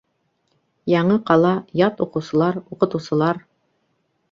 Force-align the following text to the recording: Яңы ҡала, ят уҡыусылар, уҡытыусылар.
Яңы 0.91 1.17
ҡала, 1.27 1.51
ят 1.81 2.03
уҡыусылар, 2.07 2.59
уҡытыусылар. 2.77 3.45